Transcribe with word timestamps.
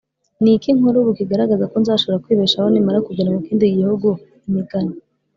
Ni 0.41 0.51
iki 0.57 0.69
nkora 0.77 0.97
ubu 0.99 1.11
kigaragaza 1.19 1.69
ko 1.71 1.75
nzashobora 1.81 2.21
kwibeshaho 2.23 2.67
nimara 2.69 3.05
kugera 3.07 3.33
mu 3.33 3.39
kindi 3.47 3.75
gihugu 3.77 4.07
imigani 4.47 4.93